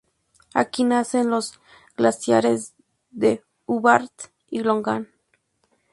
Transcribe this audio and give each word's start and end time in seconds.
Aquí 0.55 0.83
nacen 0.83 1.29
los 1.29 1.59
glaciares 1.95 2.73
de 3.11 3.43
Hubbard 3.67 4.09
y 4.49 4.61
Logan. 4.63 5.09